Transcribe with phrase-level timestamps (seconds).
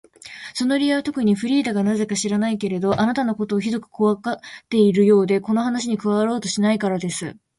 [0.55, 7.35] その理由はとくに、フリーダがなぜか知らないけれど、あなたのことをひどくこわがっているようで、この話に加わろうとしないからです。